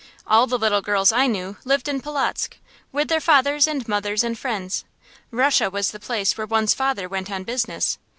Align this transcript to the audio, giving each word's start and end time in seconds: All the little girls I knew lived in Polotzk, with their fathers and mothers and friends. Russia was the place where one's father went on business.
All 0.25 0.47
the 0.47 0.57
little 0.57 0.81
girls 0.81 1.11
I 1.11 1.27
knew 1.27 1.57
lived 1.63 1.87
in 1.87 2.01
Polotzk, 2.01 2.57
with 2.91 3.07
their 3.07 3.19
fathers 3.21 3.67
and 3.67 3.87
mothers 3.87 4.23
and 4.23 4.35
friends. 4.35 4.83
Russia 5.29 5.69
was 5.69 5.91
the 5.91 5.99
place 5.99 6.35
where 6.35 6.47
one's 6.47 6.73
father 6.73 7.07
went 7.07 7.29
on 7.29 7.43
business. 7.43 7.99